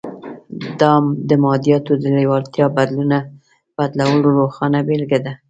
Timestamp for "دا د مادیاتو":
0.79-1.93